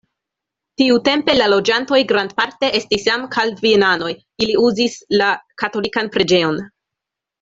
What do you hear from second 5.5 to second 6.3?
katolikan